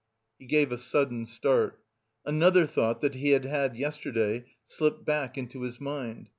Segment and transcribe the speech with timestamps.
[0.39, 1.79] He gave a sudden start;
[2.25, 6.29] another thought, that he had had yesterday, slipped back into his mind.